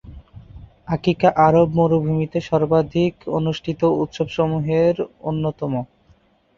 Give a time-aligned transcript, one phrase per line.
[0.87, 4.95] আকিকা আরব মরুভূমিতে সর্বাধিক অনুষ্ঠিত উৎসবসমূহের
[5.23, 5.73] অন্যতম।